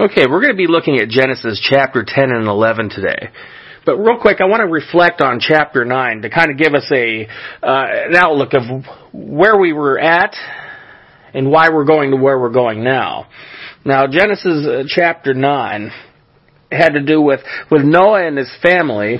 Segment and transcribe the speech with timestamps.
[0.00, 3.28] Okay, we're going to be looking at Genesis chapter 10 and 11 today.
[3.84, 6.90] But real quick, I want to reflect on chapter 9 to kind of give us
[6.90, 7.26] a
[7.62, 8.62] uh, an outlook of
[9.12, 10.34] where we were at
[11.34, 13.26] and why we're going to where we're going now.
[13.84, 15.90] Now, Genesis uh, chapter 9
[16.72, 17.40] had to do with
[17.70, 19.18] with Noah and his family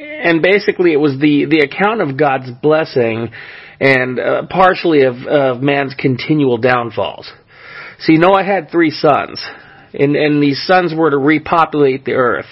[0.00, 3.28] and basically it was the the account of God's blessing
[3.78, 7.30] and uh, partially of of man's continual downfalls.
[8.00, 9.44] See, Noah had three sons,
[9.92, 12.46] and, and these sons were to repopulate the earth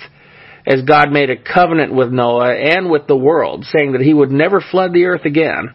[0.67, 4.31] as God made a covenant with Noah and with the world, saying that he would
[4.31, 5.73] never flood the earth again.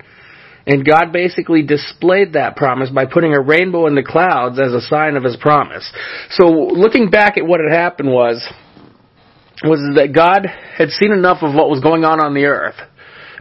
[0.67, 4.81] And God basically displayed that promise by putting a rainbow in the clouds as a
[4.81, 5.91] sign of his promise.
[6.29, 8.47] So looking back at what had happened was,
[9.63, 10.45] was that God
[10.77, 12.75] had seen enough of what was going on on the earth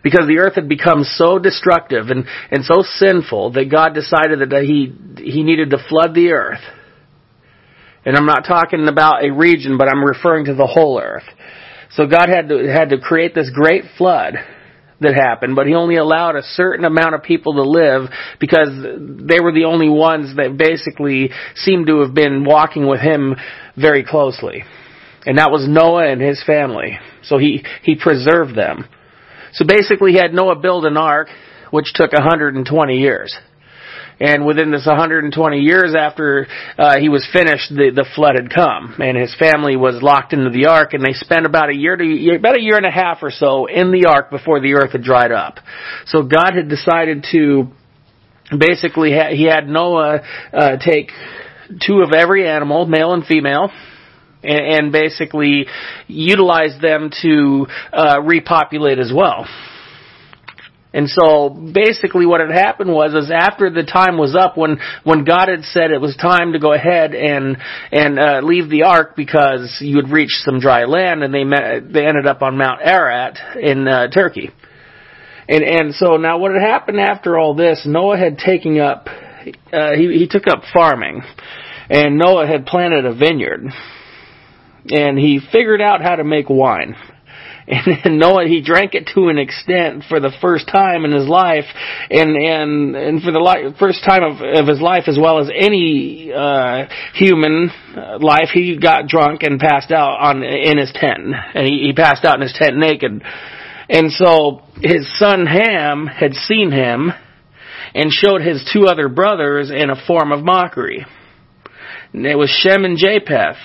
[0.02, 4.62] because the earth had become so destructive and, and so sinful that God decided that
[4.64, 4.92] he,
[5.22, 6.62] he needed to flood the earth.
[8.04, 11.24] And I'm not talking about a region, but I'm referring to the whole earth.
[11.92, 14.34] So God had to, had to create this great flood
[15.00, 18.08] that happened, but he only allowed a certain amount of people to live
[18.40, 23.34] because they were the only ones that basically seemed to have been walking with him
[23.76, 24.64] very closely.
[25.26, 26.98] And that was Noah and his family.
[27.22, 28.88] So he, he preserved them.
[29.52, 31.28] So basically, he had Noah build an ark,
[31.70, 33.36] which took 120 years.
[34.20, 36.46] And within this 120 years after
[36.78, 40.50] uh, he was finished, the, the flood had come, and his family was locked into
[40.50, 43.18] the ark, and they spent about a year to about a year and a half
[43.22, 45.58] or so in the ark before the earth had dried up.
[46.06, 47.68] So God had decided to
[48.56, 50.20] basically ha- he had Noah
[50.52, 51.10] uh, take
[51.80, 53.70] two of every animal, male and female,
[54.42, 55.66] and, and basically
[56.06, 59.46] utilize them to uh, repopulate as well.
[60.94, 65.24] And so basically what had happened was is after the time was up when when
[65.24, 67.56] God had said it was time to go ahead and
[67.90, 71.90] and uh, leave the ark because you had reached some dry land and they met,
[71.92, 74.50] they ended up on Mount Ararat in uh, Turkey.
[75.48, 79.08] And and so now what had happened after all this Noah had taken up
[79.72, 81.22] uh, he he took up farming
[81.88, 83.64] and Noah had planted a vineyard
[84.90, 86.96] and he figured out how to make wine.
[88.04, 91.64] And Noah, he drank it to an extent for the first time in his life,
[92.10, 95.48] and and and for the li- first time of, of his life, as well as
[95.48, 97.70] any uh, human
[98.20, 101.20] life, he got drunk and passed out on in his tent,
[101.54, 103.22] and he, he passed out in his tent naked.
[103.88, 107.12] And so his son Ham had seen him,
[107.94, 111.06] and showed his two other brothers in a form of mockery.
[112.12, 113.56] And it was Shem and Japheth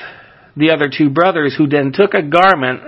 [0.57, 2.81] the other two brothers who then took a garment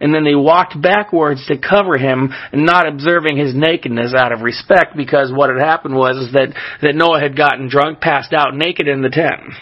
[0.00, 4.96] and then they walked backwards to cover him, not observing his nakedness out of respect
[4.96, 6.48] because what had happened was that,
[6.82, 9.54] that Noah had gotten drunk, passed out naked in the tent.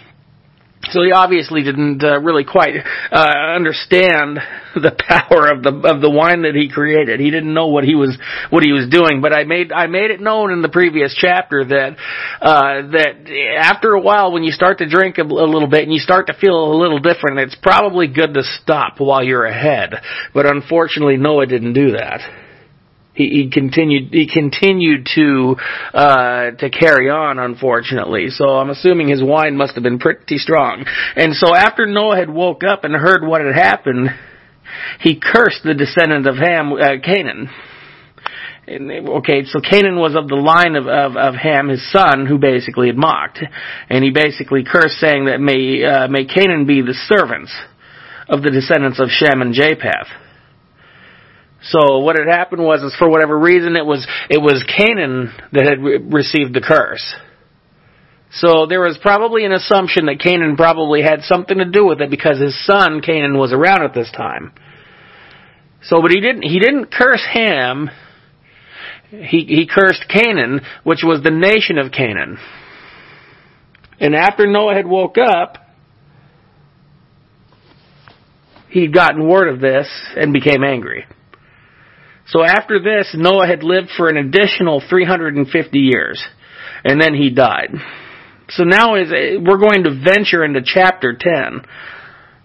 [0.90, 2.74] So he obviously didn't uh, really quite
[3.12, 4.40] uh, understand
[4.74, 7.20] the power of the of the wine that he created.
[7.20, 8.18] He didn't know what he was
[8.50, 9.20] what he was doing.
[9.20, 11.96] But I made I made it known in the previous chapter that
[12.40, 15.92] uh, that after a while, when you start to drink a, a little bit and
[15.92, 19.94] you start to feel a little different, it's probably good to stop while you're ahead.
[20.34, 22.41] But unfortunately, Noah didn't do that.
[23.14, 24.12] He, he continued.
[24.12, 25.56] He continued to
[25.92, 28.28] uh, to carry on, unfortunately.
[28.30, 30.84] So I'm assuming his wine must have been pretty strong.
[31.16, 34.08] And so after Noah had woke up and heard what had happened,
[35.00, 37.50] he cursed the descendant of Ham, uh, Canaan.
[38.68, 42.86] Okay, so Canaan was of the line of, of, of Ham, his son, who basically
[42.86, 43.40] had mocked,
[43.90, 47.52] and he basically cursed, saying that may uh, may Canaan be the servants
[48.28, 50.21] of the descendants of Shem and Japheth.
[51.64, 55.64] So what had happened was, is for whatever reason, it was it was Canaan that
[55.64, 57.14] had re- received the curse.
[58.32, 62.10] So there was probably an assumption that Canaan probably had something to do with it
[62.10, 64.52] because his son Canaan was around at this time.
[65.84, 67.90] So, but he didn't he didn't curse Ham.
[69.10, 72.38] He he cursed Canaan, which was the nation of Canaan.
[74.00, 75.58] And after Noah had woke up,
[78.70, 81.04] he'd gotten word of this and became angry.
[82.28, 86.22] So after this, Noah had lived for an additional 350 years,
[86.84, 87.70] and then he died.
[88.50, 91.62] So now is we're going to venture into chapter 10.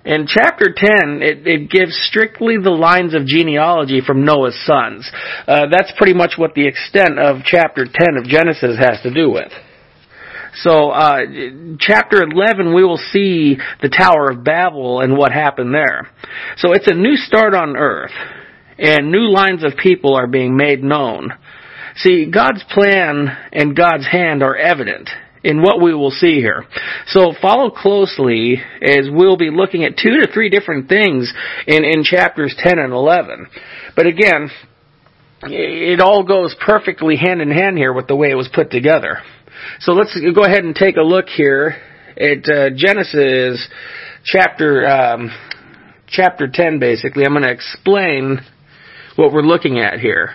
[0.05, 5.09] In chapter 10, it, it gives strictly the lines of genealogy from Noah's sons.
[5.45, 9.29] Uh, that's pretty much what the extent of chapter 10 of Genesis has to do
[9.29, 9.51] with.
[10.61, 11.19] So, uh,
[11.79, 16.09] chapter 11, we will see the Tower of Babel and what happened there.
[16.55, 18.13] So it's a new start on earth
[18.77, 21.33] and new lines of people are being made known.
[21.95, 25.09] See, God's plan and God's hand are evident
[25.43, 26.65] in what we will see here.
[27.07, 31.33] So follow closely as we'll be looking at two to three different things
[31.65, 33.47] in, in chapters 10 and 11.
[33.95, 34.49] But again,
[35.43, 39.19] it all goes perfectly hand in hand here with the way it was put together.
[39.79, 41.75] So let's go ahead and take a look here
[42.15, 43.67] at uh, Genesis
[44.23, 45.31] chapter um,
[46.07, 47.23] chapter 10 basically.
[47.25, 48.39] I'm going to explain
[49.17, 50.31] what we're looking at here.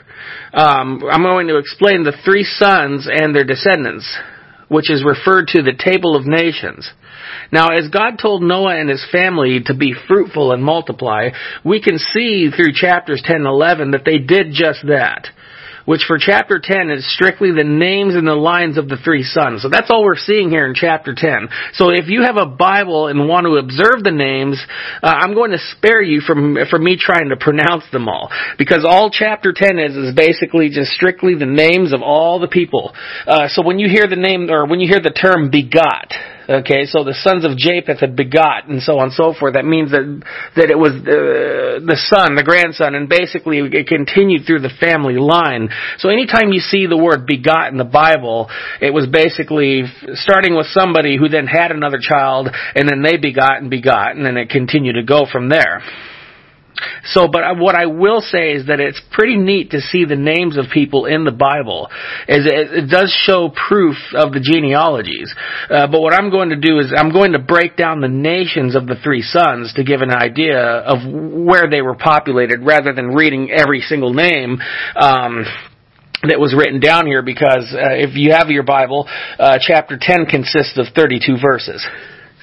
[0.52, 4.06] Um, I'm going to explain the three sons and their descendants,
[4.68, 6.90] which is referred to the table of nations.
[7.50, 11.30] Now, as God told Noah and his family to be fruitful and multiply,
[11.64, 15.28] we can see through chapters 10 and 11 that they did just that
[15.84, 19.62] which for chapter 10 is strictly the names and the lines of the three sons.
[19.62, 21.48] So that's all we're seeing here in chapter 10.
[21.74, 24.62] So if you have a Bible and want to observe the names,
[25.02, 28.30] uh, I'm going to spare you from, from me trying to pronounce them all.
[28.58, 32.94] Because all chapter 10 is, is basically just strictly the names of all the people.
[33.26, 36.12] Uh, so when you hear the name, or when you hear the term begot,
[36.52, 39.54] Okay, so the sons of Japheth had begot, and so on and so forth.
[39.54, 40.04] That means that
[40.56, 45.16] that it was the the son, the grandson, and basically it continued through the family
[45.16, 45.70] line.
[45.96, 48.50] So anytime you see the word begot in the Bible,
[48.82, 53.56] it was basically starting with somebody who then had another child, and then they begot
[53.56, 55.80] and begot, and then it continued to go from there.
[57.04, 60.56] So, but what I will say is that it's pretty neat to see the names
[60.56, 61.88] of people in the Bible,
[62.28, 65.32] as it, does show proof of the genealogies.
[65.68, 68.74] Uh, but what I'm going to do is I'm going to break down the nations
[68.74, 73.08] of the three sons to give an idea of where they were populated, rather than
[73.08, 74.58] reading every single name.
[74.96, 75.44] Um,
[76.22, 79.08] that was written down here because uh, if you have your Bible,
[79.40, 81.84] uh, chapter 10 consists of 32 verses.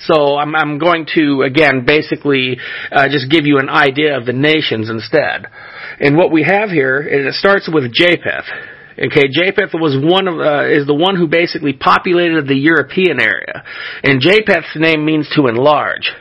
[0.08, 2.58] So I'm, I'm going to, again, basically
[2.92, 5.48] uh, just give you an idea of the nations instead.
[6.00, 8.46] And what we have here is it starts with Japheth.
[9.00, 13.64] Okay, Japheth was one of uh, is the one who basically populated the European area,
[14.04, 16.12] and Japheth's name means to enlarge.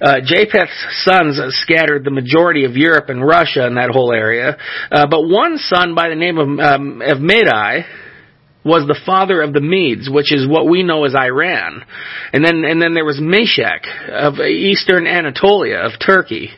[0.00, 4.56] Uh, Japheth's sons scattered the majority of Europe and Russia and that whole area,
[4.92, 7.18] uh, but one son by the name of um, of
[8.66, 11.84] was the father of the Medes, which is what we know as Iran.
[12.32, 16.50] And then, and then there was Meshech of eastern Anatolia, of Turkey.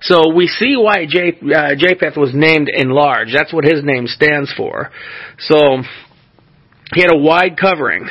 [0.00, 3.34] So we see why uh, Japheth was named enlarged.
[3.34, 4.90] That's what his name stands for.
[5.38, 5.82] So
[6.94, 8.08] he had a wide covering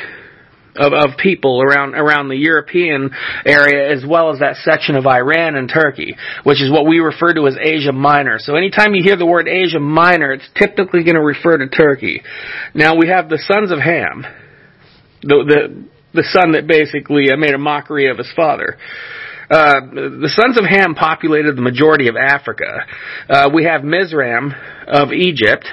[0.76, 3.10] of, of people around around the European
[3.44, 7.32] area as well as that section of Iran and Turkey, which is what we refer
[7.34, 8.38] to as Asia Minor.
[8.38, 12.22] So anytime you hear the word Asia Minor, it's typically going to refer to Turkey.
[12.74, 14.24] Now we have the sons of Ham,
[15.22, 15.84] the the
[16.14, 18.76] the son that basically made a mockery of his father.
[19.50, 22.84] Uh, the sons of Ham populated the majority of Africa.
[23.30, 24.52] Uh, we have Mizraim
[24.86, 25.64] of Egypt,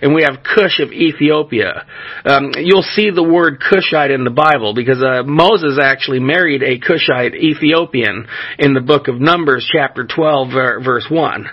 [0.00, 1.86] and we have Cush of Ethiopia.
[2.24, 6.78] Um, you'll see the word Cushite in the Bible because uh, Moses actually married a
[6.78, 8.26] Cushite Ethiopian
[8.58, 10.48] in the book of Numbers, chapter 12,
[10.84, 11.46] verse 1.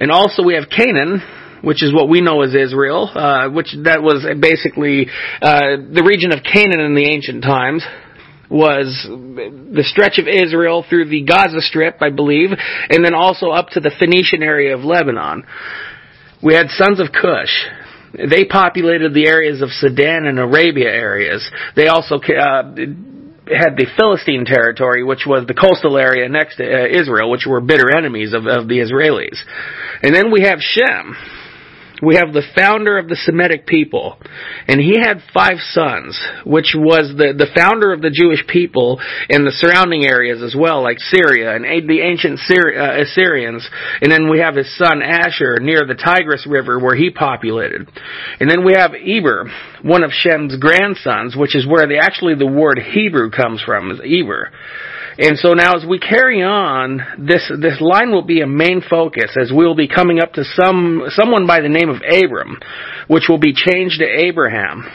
[0.00, 1.22] And also we have Canaan,
[1.62, 5.08] which is what we know as Israel, uh, which that was basically
[5.42, 7.84] uh, the region of Canaan in the ancient times
[8.50, 13.68] was the stretch of Israel through the Gaza Strip, I believe, and then also up
[13.70, 15.44] to the Phoenician area of Lebanon.
[16.42, 17.66] We had sons of Cush.
[18.12, 21.48] They populated the areas of Sudan and Arabia areas.
[21.76, 22.62] They also uh,
[23.46, 27.60] had the Philistine territory, which was the coastal area next to uh, Israel, which were
[27.60, 29.38] bitter enemies of, of the Israelis.
[30.02, 31.16] And then we have Shem
[32.02, 34.18] we have the founder of the Semitic people,
[34.66, 39.44] and he had five sons, which was the, the founder of the Jewish people in
[39.44, 43.68] the surrounding areas as well, like Syria and the ancient Syri- uh, Assyrians.
[44.00, 47.88] And then we have his son Asshur near the Tigris River where he populated.
[48.40, 49.50] And then we have Eber,
[49.82, 54.00] one of Shem's grandsons, which is where the, actually the word Hebrew comes from, is
[54.00, 54.50] Eber.
[55.22, 59.36] And so now as we carry on, this, this line will be a main focus
[59.38, 62.56] as we will be coming up to some, someone by the name of Abram,
[63.06, 64.86] which will be changed to Abraham.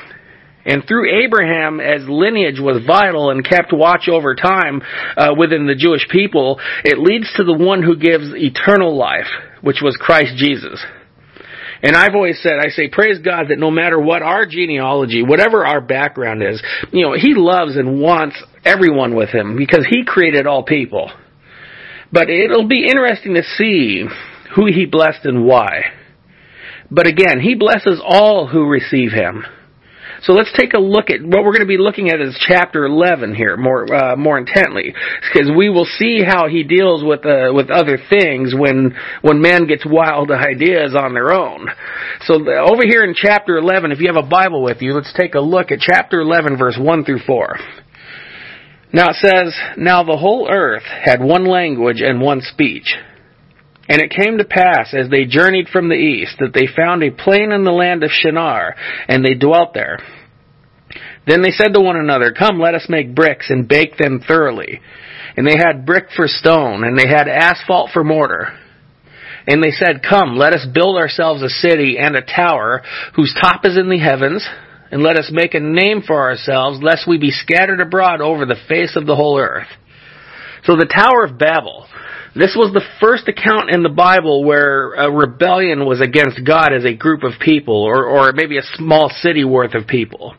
[0.65, 4.81] And through Abraham, as lineage was vital and kept watch over time
[5.15, 9.29] uh, within the Jewish people, it leads to the one who gives eternal life,
[9.61, 10.83] which was Christ Jesus.
[11.83, 15.63] And I've always said, I say, praise God that no matter what our genealogy, whatever
[15.63, 20.47] our background is, you know, He loves and wants everyone with Him because He created
[20.47, 21.11] all people.
[22.11, 24.05] But it'll be interesting to see
[24.55, 25.83] who He blessed and why.
[26.89, 29.45] But again, He blesses all who receive Him.
[30.25, 32.85] So let's take a look at what we're going to be looking at is chapter
[32.85, 37.51] 11 here more uh, more intently because we will see how he deals with uh,
[37.53, 41.67] with other things when when man gets wild ideas on their own.
[42.21, 45.35] So over here in chapter 11 if you have a Bible with you let's take
[45.35, 47.59] a look at chapter 11 verse 1 through 4.
[48.95, 52.95] Now it says, Now the whole earth had one language and one speech.
[53.89, 57.11] And it came to pass, as they journeyed from the east, that they found a
[57.11, 58.73] plain in the land of Shinar,
[59.09, 59.99] and they dwelt there.
[61.27, 64.79] Then they said to one another, Come, let us make bricks, and bake them thoroughly.
[65.35, 68.57] And they had brick for stone, and they had asphalt for mortar.
[69.45, 72.81] And they said, Come, let us build ourselves a city and a tower,
[73.13, 74.47] whose top is in the heavens,
[74.91, 78.55] and let us make a name for ourselves, lest we be scattered abroad over the
[78.67, 79.67] face of the whole earth.
[80.65, 81.87] So the Tower of Babel,
[82.35, 86.83] this was the first account in the Bible where a rebellion was against God as
[86.83, 90.35] a group of people, or, or maybe a small city worth of people.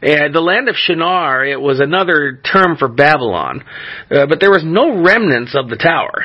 [0.00, 3.64] And the land of Shinar, it was another term for Babylon,
[4.10, 6.24] uh, but there was no remnants of the tower.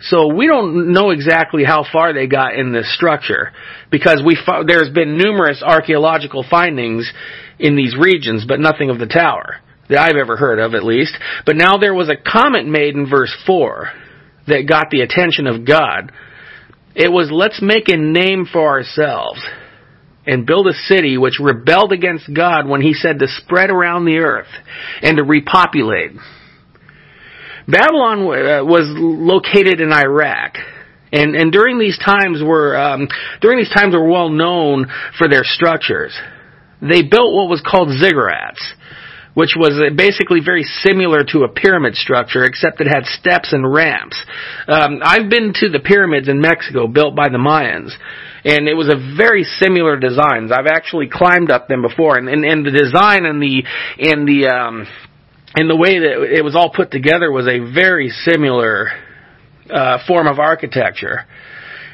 [0.00, 3.52] So we don't know exactly how far they got in this structure
[3.90, 4.36] because we
[4.66, 7.10] there's been numerous archaeological findings
[7.58, 9.56] in these regions, but nothing of the tower
[9.88, 11.16] that I've ever heard of at least.
[11.46, 13.88] But now there was a comment made in verse 4
[14.48, 16.12] that got the attention of God.
[16.94, 19.44] It was, let's make a name for ourselves
[20.26, 24.18] and build a city which rebelled against God when he said to spread around the
[24.18, 24.48] earth
[25.02, 26.12] and to repopulate.
[27.68, 30.56] Babylon uh, was located in Iraq.
[31.12, 33.08] And, and during these times were, um,
[33.40, 34.86] during these times were well known
[35.18, 36.16] for their structures.
[36.80, 38.60] They built what was called ziggurats
[39.36, 44.16] which was basically very similar to a pyramid structure, except it had steps and ramps.
[44.66, 47.92] Um, I've been to the pyramids in Mexico built by the Mayans,
[48.46, 50.50] and it was a very similar designs.
[50.50, 53.62] I've actually climbed up them before, and, and, and the design and the
[53.98, 54.86] and the um,
[55.54, 58.88] and the way that it was all put together was a very similar
[59.70, 61.24] uh, form of architecture.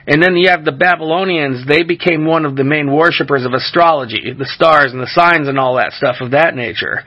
[0.07, 4.35] And then you have the Babylonians, they became one of the main worshippers of astrology,
[4.37, 7.05] the stars and the signs and all that stuff of that nature.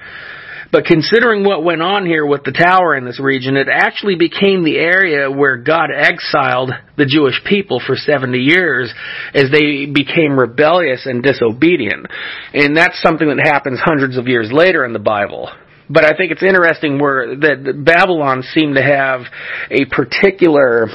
[0.71, 4.63] But considering what went on here with the tower in this region, it actually became
[4.63, 8.93] the area where God exiled the Jewish people for 70 years
[9.33, 12.07] as they became rebellious and disobedient.
[12.53, 15.49] And that's something that happens hundreds of years later in the Bible.
[15.89, 19.21] But I think it's interesting where that Babylon seemed to have
[19.69, 20.87] a particular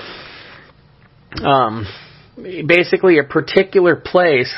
[1.45, 1.87] um,
[2.67, 4.53] basically a particular place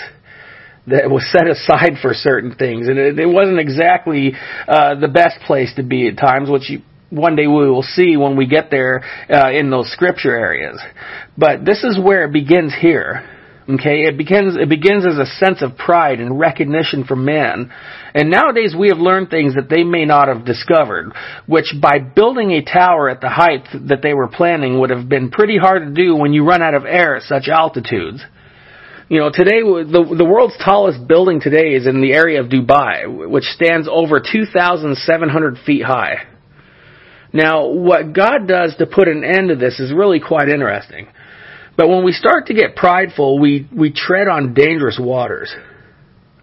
[0.87, 4.33] that was set aside for certain things, and it, it wasn't exactly
[4.67, 8.17] uh, the best place to be at times, which you, one day we will see
[8.17, 10.81] when we get there uh, in those scripture areas.
[11.37, 13.29] But this is where it begins here.
[13.73, 17.73] Okay, it begins it begins as a sense of pride and recognition for man.
[18.13, 21.13] And nowadays we have learned things that they may not have discovered,
[21.47, 25.31] which by building a tower at the height that they were planning would have been
[25.31, 28.23] pretty hard to do when you run out of air at such altitudes.
[29.09, 33.31] You know, today the the world's tallest building today is in the area of Dubai,
[33.31, 36.27] which stands over 2,700 feet high.
[37.33, 41.09] Now, what God does to put an end to this is really quite interesting.
[41.83, 45.53] But when we start to get prideful, we, we tread on dangerous waters.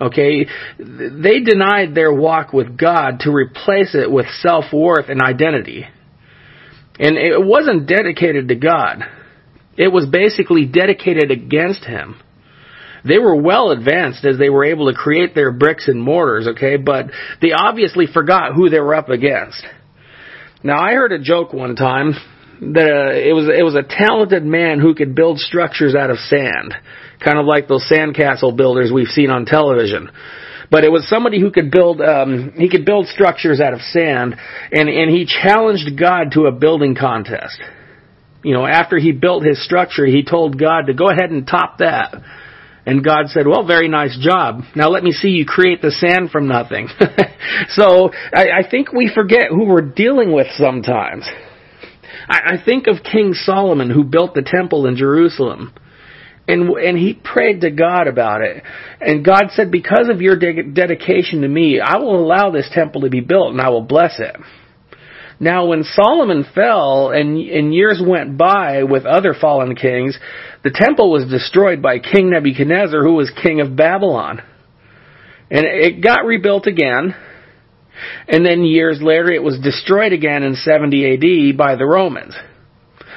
[0.02, 0.48] Okay?
[0.78, 5.86] They denied their walk with God to replace it with self-worth and identity.
[7.00, 9.04] And it wasn't dedicated to God.
[9.78, 12.20] It was basically dedicated against Him.
[13.06, 16.76] They were well advanced as they were able to create their bricks and mortars, okay,
[16.76, 17.06] but
[17.42, 19.66] they obviously forgot who they were up against.
[20.66, 22.16] Now I heard a joke one time
[22.62, 26.76] that it was it was a talented man who could build structures out of sand,
[27.24, 30.12] kind of like those sandcastle builders we've seen on television.
[30.72, 34.36] But it was somebody who could build um, he could build structures out of sand,
[34.72, 37.60] and and he challenged God to a building contest.
[38.44, 41.80] You know, after he built his structure, he told God to go ahead and top
[41.80, 42.16] that.
[42.86, 44.62] And God said, well, very nice job.
[44.76, 46.88] Now let me see you create the sand from nothing.
[47.70, 51.30] so I, I think we forget who we're dealing with sometimes.
[52.30, 55.74] I, I think of King Solomon who built the temple in Jerusalem.
[56.48, 58.64] And, and he prayed to God about it.
[59.00, 63.02] And God said, because of your de- dedication to me, I will allow this temple
[63.02, 64.36] to be built and I will bless it.
[65.40, 70.18] Now, when Solomon fell and, and years went by with other fallen kings,
[70.64, 74.42] the temple was destroyed by King Nebuchadnezzar, who was king of Babylon.
[75.50, 77.16] And it got rebuilt again,
[78.28, 82.36] and then years later it was destroyed again in 70 AD by the Romans.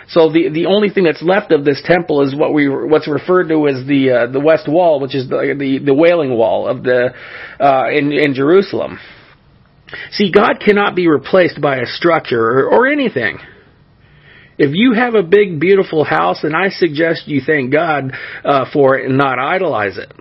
[0.08, 3.48] So the the only thing that's left of this temple is what we what's referred
[3.48, 6.82] to as the uh, the west wall, which is the the, the wailing wall of
[6.82, 7.14] the
[7.58, 8.98] uh, in in Jerusalem.
[10.10, 13.38] See, God cannot be replaced by a structure or, or anything.
[14.58, 18.12] If you have a big, beautiful house, and I suggest you thank God
[18.44, 20.12] uh, for it and not idolize it.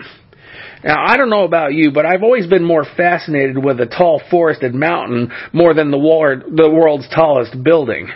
[0.84, 4.22] Now, I don't know about you, but I've always been more fascinated with a tall
[4.32, 8.10] forested mountain more than the, war- the world's tallest building.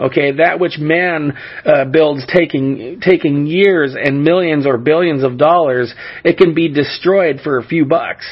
[0.00, 1.32] Okay, that which man
[1.64, 5.94] uh, builds taking taking years and millions or billions of dollars,
[6.24, 8.26] it can be destroyed for a few bucks.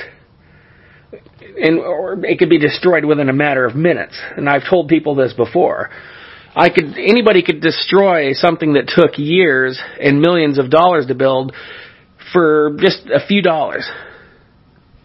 [1.41, 4.21] And or it could be destroyed within a matter of minutes.
[4.37, 5.91] And I've told people this before.
[6.55, 11.55] I could anybody could destroy something that took years and millions of dollars to build
[12.33, 13.89] for just a few dollars.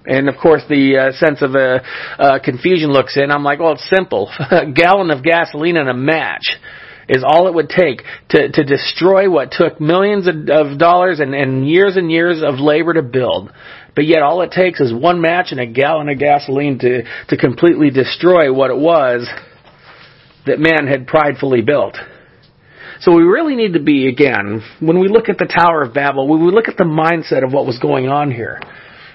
[0.05, 1.79] And of course, the uh, sense of uh,
[2.17, 3.29] uh, confusion looks in.
[3.29, 4.31] I'm like, well, it's simple.
[4.39, 6.47] a gallon of gasoline and a match
[7.09, 11.33] is all it would take to, to destroy what took millions of, of dollars and,
[11.33, 13.51] and years and years of labor to build.
[13.95, 17.37] But yet all it takes is one match and a gallon of gasoline to, to
[17.37, 19.27] completely destroy what it was
[20.45, 21.97] that man had pridefully built.
[22.99, 26.27] So we really need to be, again, when we look at the Tower of Babel,
[26.27, 28.59] when we look at the mindset of what was going on here,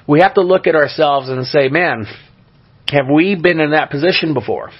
[0.06, 2.06] we have to look at ourselves and say, man,
[2.88, 4.70] have we been in that position before?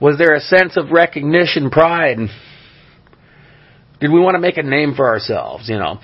[0.00, 2.18] Was there a sense of recognition, pride?
[4.00, 6.00] Did we want to make a name for ourselves, you know?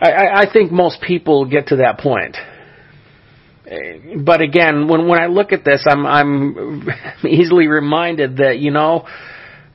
[0.00, 2.36] I, I think most people get to that point.
[4.24, 6.88] But again, when, when I look at this, I'm, I'm
[7.28, 9.06] easily reminded that, you know,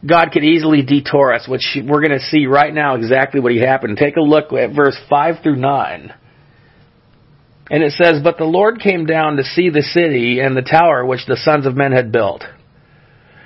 [0.08, 3.60] God could easily detour us, which we're going to see right now exactly what he
[3.60, 3.98] happened.
[3.98, 6.14] Take a look at verse 5 through 9.
[7.70, 11.06] And it says, But the Lord came down to see the city and the tower
[11.06, 12.44] which the sons of men had built.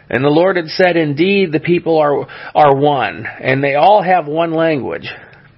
[0.09, 4.27] And the Lord had said, Indeed, the people are, are one, and they all have
[4.27, 5.09] one language.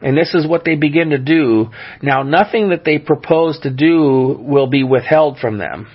[0.02, 1.68] And this is what they begin to do.
[2.02, 5.88] Now nothing that they propose to do will be withheld from them.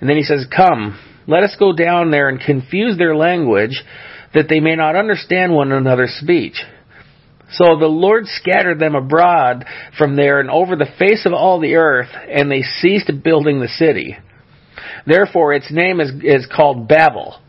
[0.00, 3.82] And then he says, Come, let us go down there and confuse their language
[4.34, 6.56] that they may not understand one another's speech.
[7.52, 9.64] So the Lord scattered them abroad
[9.96, 13.68] from there and over the face of all the earth, and they ceased building the
[13.68, 14.16] city.
[15.06, 17.40] Therefore its name is, is called Babel,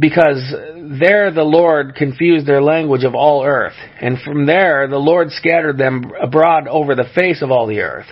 [0.00, 0.54] because
[1.00, 5.78] there the Lord confused their language of all earth, and from there the Lord scattered
[5.78, 8.06] them abroad over the face of all the earth.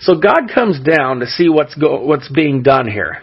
[0.00, 3.22] So God comes down to see what's go, what's being done here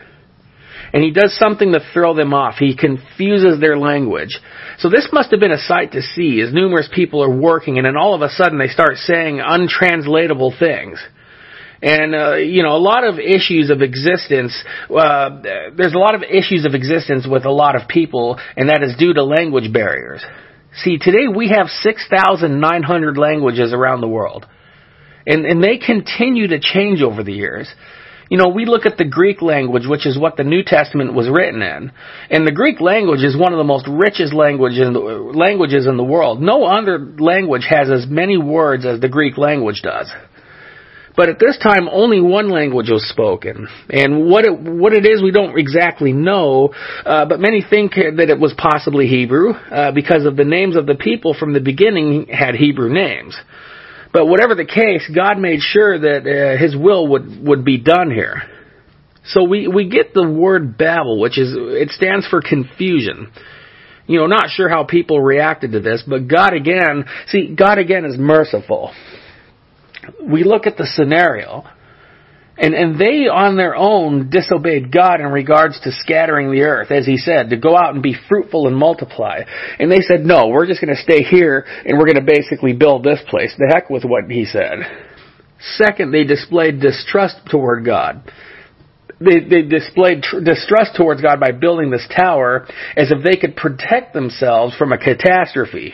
[0.94, 2.56] and he does something to throw them off.
[2.58, 4.40] He confuses their language.
[4.80, 7.86] So this must have been a sight to see as numerous people are working and
[7.86, 11.00] then all of a sudden they start saying untranslatable things.
[11.82, 14.58] And, uh, you know, a lot of issues of existence,
[14.90, 15.42] uh,
[15.76, 18.96] there's a lot of issues of existence with a lot of people, and that is
[18.98, 20.24] due to language barriers.
[20.84, 24.48] See, today we have 6,900 languages around the world.
[25.26, 27.70] And, and they continue to change over the years.
[28.30, 31.30] You know, we look at the Greek language, which is what the New Testament was
[31.30, 31.92] written in.
[32.30, 35.98] And the Greek language is one of the most richest language in the, languages in
[35.98, 36.42] the world.
[36.42, 40.12] No other language has as many words as the Greek language does.
[41.18, 43.68] But at this time, only one language was spoken.
[43.90, 46.70] And what it, what it is, we don't exactly know,
[47.04, 50.86] uh, but many think that it was possibly Hebrew, uh, because of the names of
[50.86, 53.36] the people from the beginning had Hebrew names.
[54.14, 58.12] But whatever the case, God made sure that uh, His will would would be done
[58.12, 58.44] here.
[59.26, 63.32] So we we get the word Babel, which is it stands for confusion.
[64.08, 68.06] You know, not sure how people reacted to this, but God again, see, God again
[68.06, 68.94] is merciful.
[70.24, 71.66] We look at the scenario
[72.58, 77.06] and, and they on their own disobeyed God in regards to scattering the earth, as
[77.06, 79.42] he said, to go out and be fruitful and multiply.
[79.80, 82.74] And they said, no, we're just going to stay here and we're going to basically
[82.74, 83.54] build this place.
[83.58, 84.80] The heck with what he said.
[85.76, 88.32] Second, they displayed distrust toward God.
[89.20, 93.56] They, they displayed tr- distrust towards God by building this tower as if they could
[93.56, 95.94] protect themselves from a catastrophe.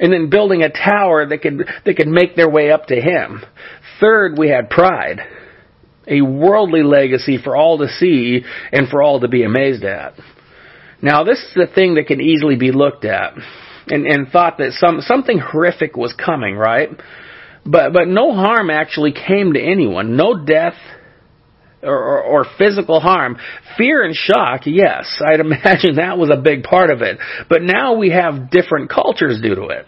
[0.00, 3.44] And then building a tower that could, that could make their way up to Him.
[4.02, 5.20] Third, we had pride.
[6.08, 10.14] A worldly legacy for all to see and for all to be amazed at.
[11.00, 13.34] Now, this is the thing that can easily be looked at
[13.86, 16.90] and, and thought that some, something horrific was coming, right?
[17.64, 20.16] But, but no harm actually came to anyone.
[20.16, 20.74] No death,
[21.82, 23.36] or, or, or, physical harm.
[23.76, 27.18] Fear and shock, yes, I'd imagine that was a big part of it.
[27.48, 29.86] But now we have different cultures due to it.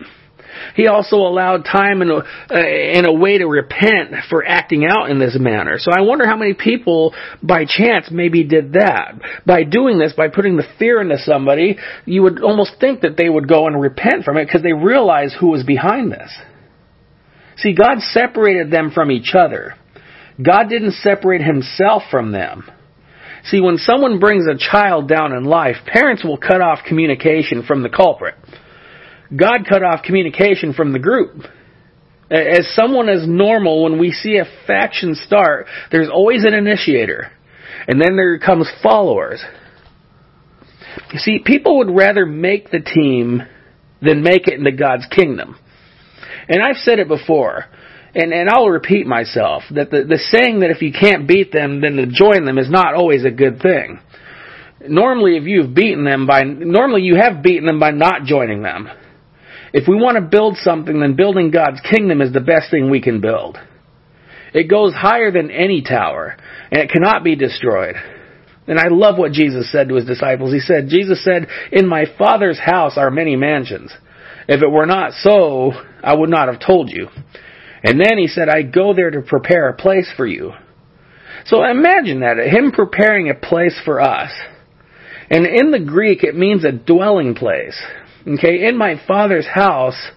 [0.77, 5.11] He also allowed time and a, uh, and a way to repent for acting out
[5.11, 5.79] in this manner.
[5.79, 9.15] So I wonder how many people by chance maybe did that.
[9.47, 13.29] By doing this, by putting the fear into somebody, you would almost think that they
[13.29, 16.37] would go and repent from it because they realize who was behind this.
[17.57, 19.75] See, God separated them from each other.
[20.43, 22.69] God didn't separate himself from them.
[23.45, 27.83] See, when someone brings a child down in life, parents will cut off communication from
[27.83, 28.35] the culprit.
[29.35, 31.43] God cut off communication from the group.
[32.31, 37.31] As someone as normal, when we see a faction start, there's always an initiator.
[37.87, 39.45] And then there comes followers.
[41.13, 43.43] You see, people would rather make the team
[44.01, 45.57] than make it into God's kingdom.
[46.49, 47.67] And I've said it before
[48.15, 51.81] and, and I'll repeat myself that the, the saying that if you can't beat them,
[51.81, 53.99] then to join them is not always a good thing.
[54.87, 58.89] Normally, if you've beaten them by, normally you have beaten them by not joining them.
[59.75, 63.03] If we want to build something, then building God's kingdom is the best thing we
[63.03, 63.59] can build.
[64.55, 66.37] It goes higher than any tower,
[66.71, 67.97] and it cannot be destroyed.
[68.69, 70.53] And I love what Jesus said to his disciples.
[70.53, 73.93] He said, Jesus said, In my Father's house are many mansions.
[74.47, 75.73] If it were not so,
[76.05, 77.09] I would not have told you.
[77.83, 80.53] And then he said, I go there to prepare a place for you.
[81.47, 84.31] So imagine that, him preparing a place for us.
[85.31, 87.83] And in the Greek, it means a dwelling place.
[88.27, 90.11] Okay, in my father's house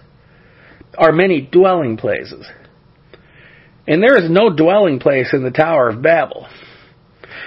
[0.96, 2.46] are many dwelling places.
[3.86, 6.46] And there is no dwelling place in the Tower of Babel.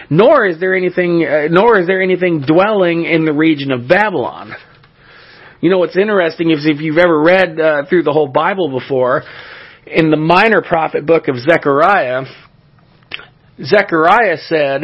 [0.09, 4.51] Nor is there anything, uh, nor is there anything dwelling in the region of Babylon.
[5.61, 9.23] You know what's interesting is if you've ever read uh, through the whole Bible before,
[9.87, 12.23] in the minor prophet book of Zechariah,
[13.63, 14.81] Zechariah said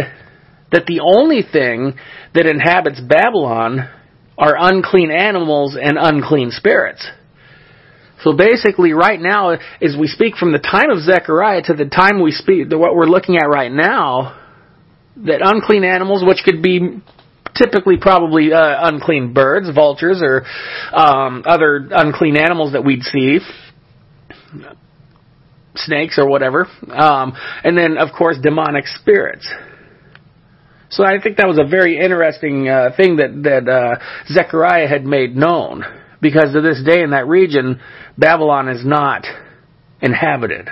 [0.71, 1.93] that the only thing
[2.33, 3.89] that inhabits Babylon
[4.37, 7.07] are unclean animals and unclean spirits.
[8.23, 12.21] So basically, right now, as we speak from the time of Zechariah to the time
[12.21, 14.39] we speak, to what we're looking at right now,
[15.17, 17.01] that unclean animals, which could be
[17.55, 20.45] typically probably uh, unclean birds, vultures, or
[20.93, 23.39] um, other unclean animals that we'd see,
[25.75, 29.47] snakes or whatever, um, and then of course demonic spirits.
[30.89, 33.99] So I think that was a very interesting uh, thing that that uh,
[34.31, 35.83] Zechariah had made known,
[36.21, 37.81] because to this day in that region,
[38.17, 39.25] Babylon is not
[40.01, 40.69] inhabited.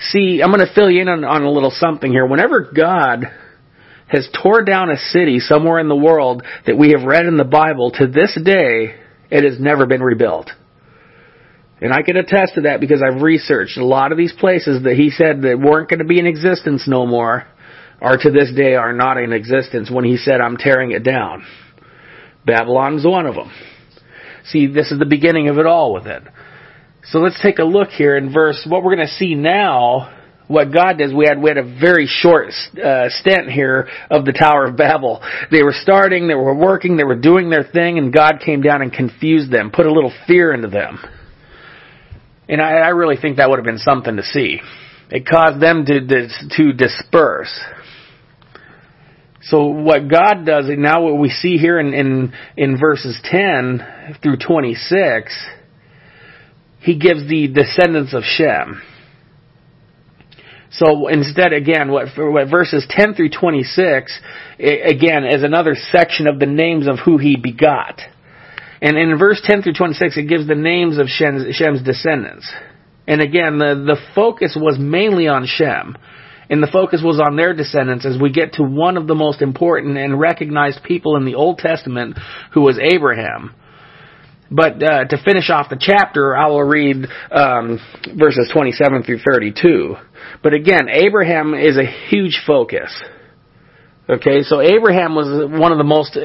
[0.00, 2.26] See, I'm going to fill you in on, on a little something here.
[2.26, 3.24] Whenever God
[4.08, 7.44] has tore down a city somewhere in the world that we have read in the
[7.44, 8.94] Bible, to this day,
[9.30, 10.50] it has never been rebuilt.
[11.80, 14.96] And I can attest to that because I've researched a lot of these places that
[14.96, 17.46] he said that weren't going to be in existence no more
[18.00, 21.44] are to this day are not in existence when he said I'm tearing it down.
[22.44, 23.50] Babylon's one of them.
[24.46, 26.22] See, this is the beginning of it all with it.
[27.10, 30.12] So let's take a look here in verse, what we're going to see now,
[30.48, 32.48] what God does, we had, we had a very short
[32.82, 35.22] uh, stint here of the Tower of Babel.
[35.50, 38.82] They were starting, they were working, they were doing their thing, and God came down
[38.82, 40.98] and confused them, put a little fear into them.
[42.48, 44.60] And I, I really think that would have been something to see.
[45.10, 47.60] It caused them to, to disperse.
[49.48, 54.18] So what God does, and now what we see here in, in, in verses 10
[54.20, 55.46] through 26,
[56.80, 58.82] He gives the descendants of Shem.
[60.72, 64.20] So instead, again, what, what verses 10 through 26,
[64.58, 68.00] again, is another section of the names of who He begot.
[68.82, 72.50] And in verse 10 through 26, it gives the names of Shem's, Shem's descendants.
[73.06, 75.96] And again, the, the focus was mainly on Shem.
[76.48, 79.42] And the focus was on their descendants as we get to one of the most
[79.42, 82.18] important and recognized people in the Old Testament,
[82.52, 83.54] who was Abraham.
[84.50, 87.80] But uh, to finish off the chapter, I will read um,
[88.16, 89.96] verses 27 through 32.
[90.42, 92.92] But again, Abraham is a huge focus.
[94.08, 96.16] Okay, so Abraham was one of the most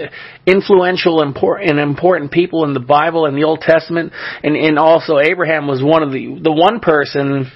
[0.45, 5.65] influential and important people in the Bible and the Old Testament, and, and also Abraham
[5.65, 7.51] was one of the the one person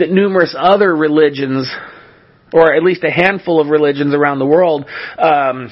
[0.00, 1.70] that numerous other religions,
[2.52, 4.84] or at least a handful of religions around the world,
[5.18, 5.70] um,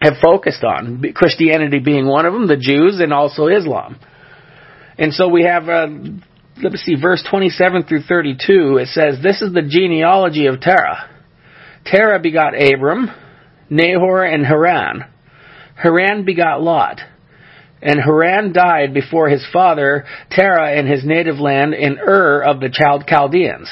[0.00, 1.02] have focused on.
[1.14, 3.98] Christianity being one of them, the Jews, and also Islam.
[4.98, 5.68] And so we have.
[5.68, 5.86] Uh,
[6.62, 11.10] let me see, verse 27 through 32, it says, This is the genealogy of Terah.
[11.84, 13.10] Terah begot Abram,
[13.68, 15.04] Nahor, and Haran.
[15.74, 17.00] Haran begot Lot.
[17.84, 22.70] And Haran died before his father, Terah, in his native land in Ur of the
[22.70, 23.70] Chaldeans.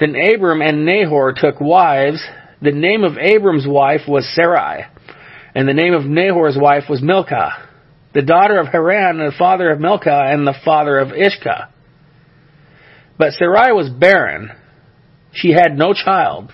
[0.00, 2.20] Then Abram and Nahor took wives.
[2.60, 4.86] The name of Abram's wife was Sarai,
[5.54, 7.68] and the name of Nahor's wife was Milcah.
[8.14, 11.68] the daughter of Haran, the father of Milcah, and the father of Iscah.
[13.18, 14.50] But Sarai was barren.
[15.32, 16.52] She had no child.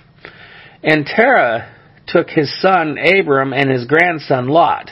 [0.83, 1.71] And Terah
[2.07, 4.91] took his son Abram and his grandson Lot,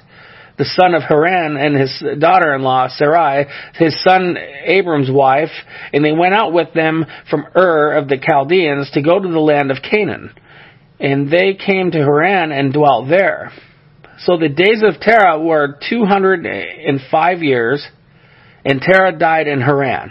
[0.58, 5.52] the son of Haran and his daughter-in-law Sarai, his son Abram's wife,
[5.92, 9.38] and they went out with them from Ur of the Chaldeans to go to the
[9.38, 10.34] land of Canaan.
[11.00, 13.52] And they came to Haran and dwelt there.
[14.20, 17.86] So the days of Terah were 205 years,
[18.64, 20.10] and Terah died in Haran.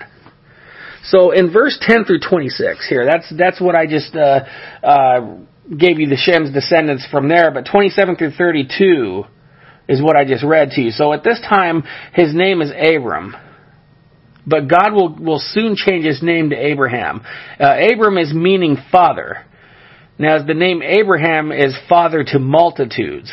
[1.03, 4.45] So in verse 10 through 26 here, that's, that's what I just, uh,
[4.81, 5.37] uh,
[5.77, 9.25] gave you the Shem's descendants from there, but 27 through 32
[9.87, 10.91] is what I just read to you.
[10.91, 13.35] So at this time, his name is Abram.
[14.45, 17.21] But God will, will soon change his name to Abraham.
[17.59, 19.45] Uh, Abram is meaning father.
[20.17, 23.31] Now, the name Abraham is father to multitudes.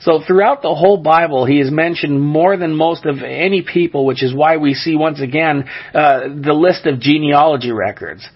[0.00, 4.22] So throughout the whole Bible, he is mentioned more than most of any people, which
[4.22, 8.26] is why we see once again uh, the list of genealogy records.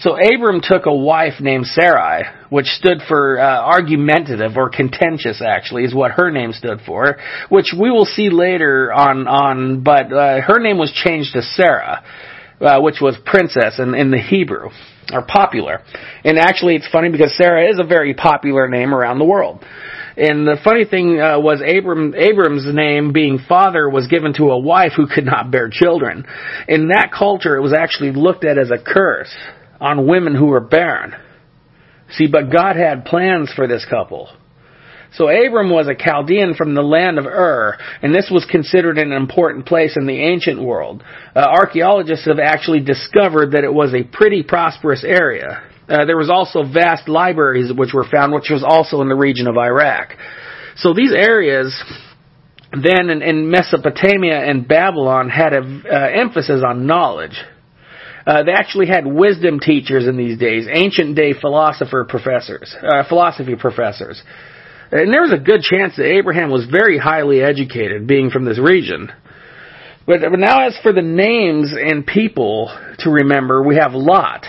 [0.00, 5.84] So Abram took a wife named Sarai, which stood for uh, argumentative or contentious, actually,
[5.84, 7.18] is what her name stood for,
[7.50, 9.28] which we will see later on.
[9.28, 12.02] On, but uh, her name was changed to Sarah,
[12.60, 14.70] uh, which was princess in, in the Hebrew
[15.12, 15.82] or popular.
[16.24, 19.62] And actually, it's funny because Sarah is a very popular name around the world.
[20.20, 24.58] And the funny thing uh, was Abram, Abram's name being father was given to a
[24.58, 26.26] wife who could not bear children.
[26.68, 29.34] In that culture, it was actually looked at as a curse
[29.80, 31.14] on women who were barren.
[32.10, 34.28] See, but God had plans for this couple.
[35.14, 39.12] So Abram was a Chaldean from the land of Ur, and this was considered an
[39.12, 41.02] important place in the ancient world.
[41.34, 45.62] Uh, archaeologists have actually discovered that it was a pretty prosperous area.
[45.90, 49.48] Uh, there was also vast libraries which were found, which was also in the region
[49.48, 50.14] of Iraq.
[50.76, 51.74] So these areas
[52.72, 57.36] then in, in Mesopotamia and Babylon had an uh, emphasis on knowledge.
[58.26, 63.56] Uh, they actually had wisdom teachers in these days, ancient day philosopher professors, uh, philosophy
[63.56, 64.22] professors.
[64.92, 68.58] And there was a good chance that Abraham was very highly educated, being from this
[68.58, 69.10] region.
[70.06, 74.44] But, but now as for the names and people to remember, we have Lot.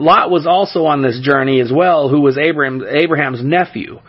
[0.00, 4.00] Lot was also on this journey as well, who was Abraham, Abraham's nephew.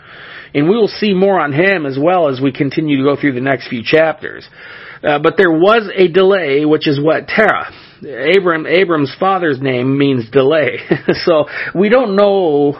[0.54, 3.34] And we will see more on him as well as we continue to go through
[3.34, 4.48] the next few chapters.
[5.04, 7.72] Uh, but there was a delay, which is what Terah.
[8.38, 10.80] Abram, Abram's father's name means delay.
[11.26, 12.80] so we don't know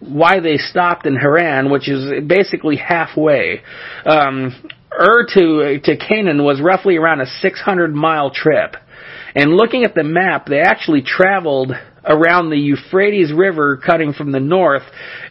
[0.00, 3.62] why they stopped in Haran, which is basically halfway.
[4.06, 4.54] Um,
[4.92, 8.76] Ur to, to Canaan was roughly around a 600 mile trip.
[9.34, 11.72] And looking at the map, they actually traveled
[12.04, 14.82] around the Euphrates River cutting from the north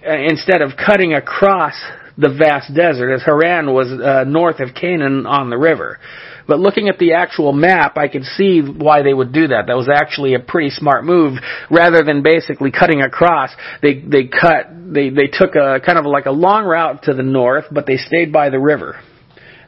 [0.06, 1.74] uh, instead of cutting across
[2.18, 6.00] the vast desert as Haran was uh, north of Canaan on the river.
[6.48, 9.66] But looking at the actual map, I could see why they would do that.
[9.68, 11.38] That was actually a pretty smart move.
[11.70, 13.52] Rather than basically cutting across,
[13.84, 17.24] they they cut they they took a kind of like a long route to the
[17.24, 19.00] north, but they stayed by the river.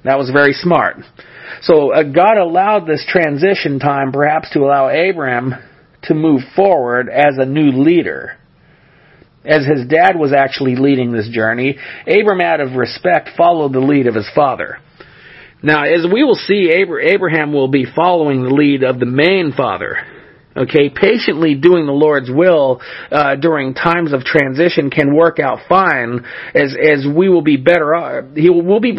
[0.03, 0.97] That was very smart.
[1.61, 5.53] So uh, God allowed this transition time, perhaps to allow Abraham
[6.03, 8.37] to move forward as a new leader.
[9.43, 14.05] As his dad was actually leading this journey, Abram, out of respect, followed the lead
[14.07, 14.77] of his father.
[15.63, 19.97] Now, as we will see, Abraham will be following the lead of the main father.
[20.55, 26.25] Okay, patiently doing the Lord's will uh, during times of transition can work out fine,
[26.53, 28.29] as as we will be better.
[28.35, 28.97] He will we'll be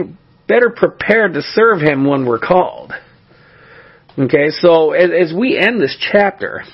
[0.49, 2.95] better prepared to serve Him when we're called.
[4.19, 6.65] Okay, so as, as we end this chapter,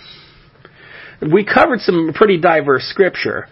[1.21, 3.47] we covered some pretty diverse scripture.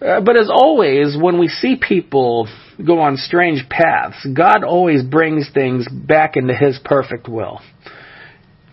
[0.00, 2.48] Uh, but as always, when we see people
[2.84, 7.60] go on strange paths, God always brings things back into His perfect will.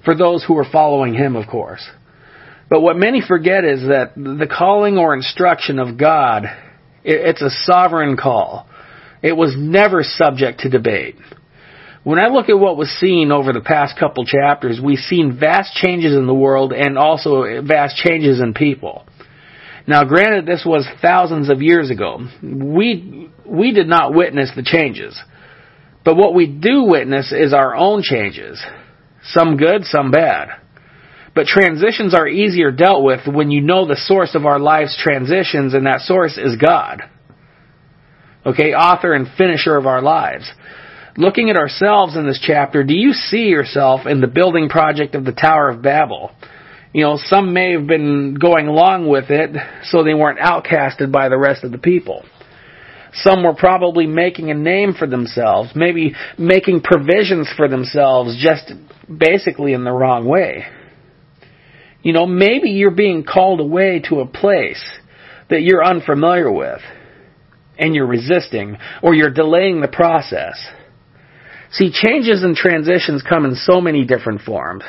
[0.03, 1.87] For those who are following Him, of course.
[2.69, 6.43] But what many forget is that the calling or instruction of God,
[7.03, 8.67] it's a sovereign call.
[9.21, 11.15] It was never subject to debate.
[12.03, 15.73] When I look at what was seen over the past couple chapters, we've seen vast
[15.73, 19.05] changes in the world and also vast changes in people.
[19.87, 22.19] Now, granted, this was thousands of years ago.
[22.41, 25.17] We, we did not witness the changes.
[26.03, 28.61] But what we do witness is our own changes.
[29.23, 30.49] Some good, some bad.
[31.33, 35.73] But transitions are easier dealt with when you know the source of our life's transitions,
[35.73, 37.01] and that source is God.
[38.45, 40.51] Okay, author and finisher of our lives
[41.17, 45.25] looking at ourselves in this chapter, do you see yourself in the building project of
[45.25, 46.31] the Tower of Babel?
[46.93, 51.29] You know, some may have been going along with it so they weren't outcasted by
[51.29, 52.23] the rest of the people.
[53.15, 58.71] Some were probably making a name for themselves, maybe making provisions for themselves just
[59.07, 60.65] basically in the wrong way.
[62.01, 64.83] You know, maybe you're being called away to a place
[65.49, 66.81] that you're unfamiliar with
[67.77, 70.55] and you're resisting or you're delaying the process.
[71.73, 74.83] See, changes and transitions come in so many different forms.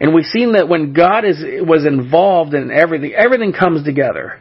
[0.00, 4.40] And we've seen that when God is, was involved in everything, everything comes together.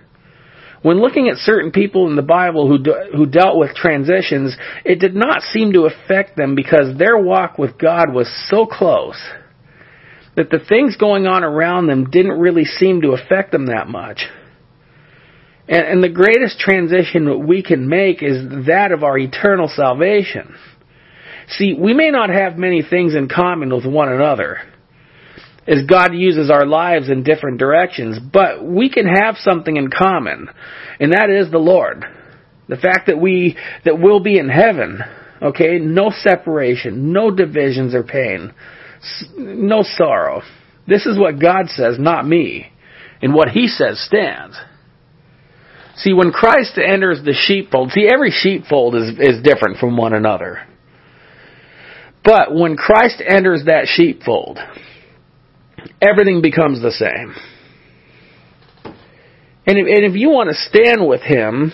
[0.81, 2.77] When looking at certain people in the Bible who,
[3.15, 7.77] who dealt with transitions, it did not seem to affect them because their walk with
[7.77, 9.19] God was so close
[10.35, 14.21] that the things going on around them didn't really seem to affect them that much.
[15.67, 20.55] And, and the greatest transition that we can make is that of our eternal salvation.
[21.49, 24.59] See, we may not have many things in common with one another
[25.67, 30.47] as God uses our lives in different directions, but we can have something in common,
[30.99, 32.05] and that is the Lord.
[32.67, 34.99] The fact that we, that we'll be in heaven,
[35.41, 35.79] okay?
[35.79, 38.53] No separation, no divisions or pain,
[39.37, 40.41] no sorrow.
[40.87, 42.71] This is what God says, not me.
[43.21, 44.57] And what He says stands.
[45.97, 50.67] See, when Christ enters the sheepfold, see, every sheepfold is, is different from one another.
[52.25, 54.57] But when Christ enters that sheepfold,
[56.01, 57.35] everything becomes the same.
[59.67, 61.71] And if, and if you want to stand with Him,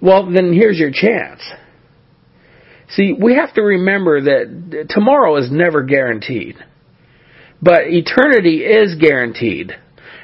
[0.00, 1.40] well, then here's your chance.
[2.90, 6.56] See, we have to remember that tomorrow is never guaranteed.
[7.62, 9.72] But eternity is guaranteed.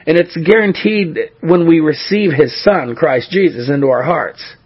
[0.06, 4.56] And it's guaranteed when we receive His Son, Christ Jesus, into our hearts.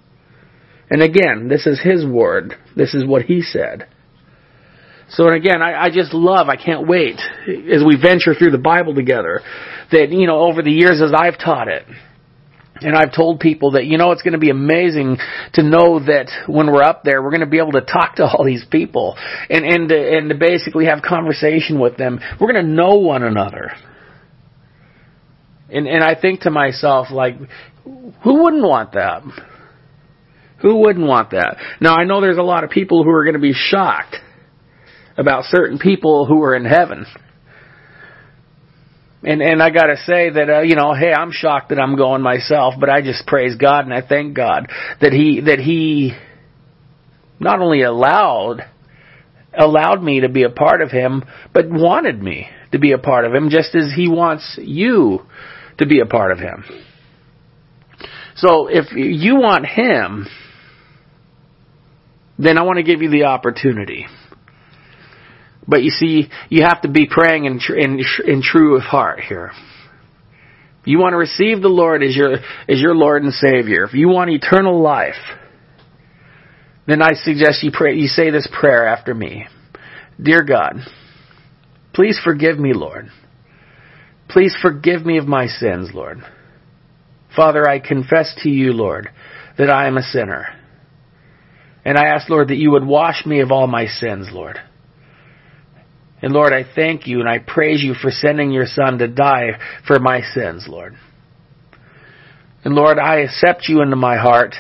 [0.90, 2.54] And again, this is His word.
[2.74, 3.86] This is what He said.
[5.10, 7.18] So, and again, I, I just love, I can't wait
[7.48, 9.40] as we venture through the Bible together
[9.90, 11.84] that, you know, over the years as I've taught it,
[12.82, 15.18] and I've told people that, you know, it's going to be amazing
[15.54, 18.24] to know that when we're up there, we're going to be able to talk to
[18.24, 19.16] all these people
[19.50, 22.20] and, and, and to basically have conversation with them.
[22.40, 23.72] We're going to know one another.
[25.68, 27.36] And, and I think to myself, like,
[27.84, 29.22] who wouldn't want that?
[30.62, 31.56] Who wouldn't want that?
[31.80, 34.16] Now, I know there's a lot of people who are going to be shocked
[35.20, 37.06] about certain people who are in heaven.
[39.22, 41.94] And and I got to say that uh, you know, hey, I'm shocked that I'm
[41.94, 44.68] going myself, but I just praise God and I thank God
[45.00, 46.12] that he that he
[47.38, 48.64] not only allowed
[49.52, 53.26] allowed me to be a part of him, but wanted me to be a part
[53.26, 55.20] of him just as he wants you
[55.76, 56.64] to be a part of him.
[58.36, 60.26] So if you want him,
[62.38, 64.06] then I want to give you the opportunity.
[65.70, 69.52] But you see, you have to be praying in, in, in true of heart here.
[70.84, 72.34] You want to receive the Lord as your,
[72.68, 75.14] as your Lord and Savior, if you want eternal life,
[76.88, 79.46] then I suggest you pray, you say this prayer after me.
[80.20, 80.74] Dear God,
[81.94, 83.08] please forgive me, Lord.
[84.28, 86.18] Please forgive me of my sins, Lord.
[87.36, 89.08] Father, I confess to you, Lord,
[89.56, 90.46] that I am a sinner.
[91.84, 94.58] And I ask, Lord, that you would wash me of all my sins, Lord.
[96.22, 99.52] And Lord, I thank you and I praise you for sending your Son to die
[99.86, 100.94] for my sins, Lord.
[102.62, 104.54] And Lord, I accept you into my heart,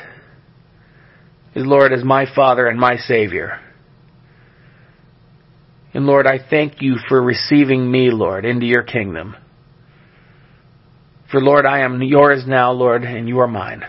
[1.54, 3.60] Lord, as my Father and my Savior.
[5.92, 9.36] And Lord, I thank you for receiving me, Lord, into your kingdom.
[11.30, 13.82] For Lord, I am yours now, Lord, and you are mine.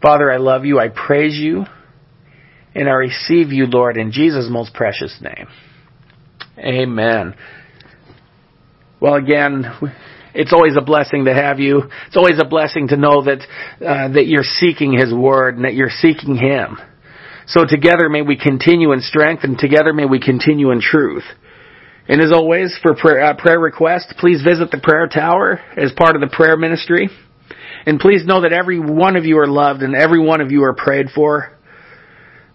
[0.00, 0.78] Father, I love you.
[0.78, 1.66] I praise you.
[2.74, 5.48] And I receive you, Lord, in Jesus' most precious name.
[6.58, 7.34] Amen.
[9.00, 9.64] Well, again,
[10.34, 11.82] it's always a blessing to have you.
[12.06, 13.40] It's always a blessing to know that
[13.84, 16.78] uh, that you're seeking His Word and that you're seeking Him.
[17.46, 21.24] So together may we continue in strength, and together may we continue in truth.
[22.08, 26.14] And as always, for prayer, uh, prayer requests, please visit the prayer tower as part
[26.14, 27.08] of the prayer ministry.
[27.86, 30.64] And please know that every one of you are loved and every one of you
[30.64, 31.56] are prayed for.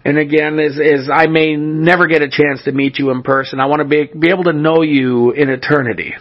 [0.06, 3.60] And again, as, as I may never get a chance to meet you in person,
[3.60, 6.14] I want to be, be able to know you in eternity.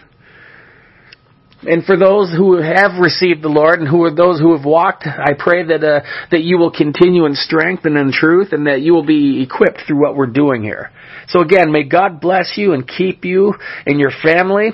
[1.67, 5.07] And for those who have received the Lord and who are those who have walked,
[5.07, 8.83] I pray that uh, that you will continue in strength and in truth, and that
[8.83, 10.91] you will be equipped through what we're doing here.
[11.29, 13.55] So again, may God bless you and keep you
[13.87, 14.71] and your family,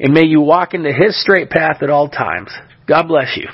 [0.00, 2.50] and may you walk into His straight path at all times.
[2.88, 3.48] God bless you.